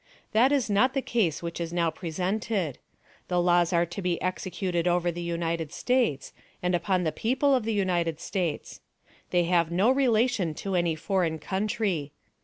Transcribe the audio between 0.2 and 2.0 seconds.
That is not the case which is now